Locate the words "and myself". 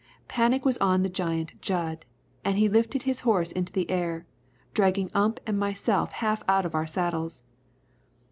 5.45-6.13